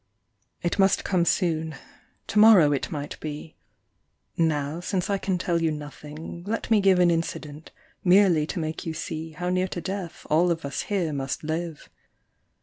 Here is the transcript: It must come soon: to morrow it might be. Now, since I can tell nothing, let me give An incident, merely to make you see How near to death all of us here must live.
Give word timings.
It 0.63 0.79
must 0.79 1.03
come 1.03 1.25
soon: 1.25 1.75
to 2.25 2.39
morrow 2.39 2.71
it 2.73 2.89
might 2.91 3.19
be. 3.19 3.55
Now, 4.35 4.79
since 4.79 5.11
I 5.11 5.19
can 5.19 5.37
tell 5.37 5.59
nothing, 5.59 6.43
let 6.47 6.71
me 6.71 6.81
give 6.81 6.97
An 6.97 7.11
incident, 7.11 7.69
merely 8.03 8.47
to 8.47 8.57
make 8.57 8.83
you 8.83 8.95
see 8.95 9.33
How 9.33 9.49
near 9.49 9.67
to 9.67 9.79
death 9.79 10.25
all 10.27 10.49
of 10.49 10.65
us 10.65 10.81
here 10.89 11.13
must 11.13 11.43
live. 11.43 11.87